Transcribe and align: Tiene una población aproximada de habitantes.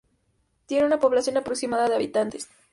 Tiene 0.65 0.87
una 0.87 0.99
población 0.99 1.37
aproximada 1.37 1.87
de 1.87 1.93
habitantes. 1.93 2.49